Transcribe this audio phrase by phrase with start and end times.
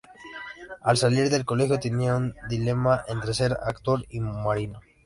[0.81, 4.79] Al salir del colegio, tenía el dilema entre ser actor o marino.